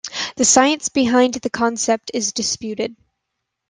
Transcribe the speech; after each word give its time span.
The 0.35 0.45
science 0.45 0.89
behind 0.89 1.35
the 1.35 1.51
concept 1.51 2.09
is 2.15 2.33
disputed. 2.33 2.95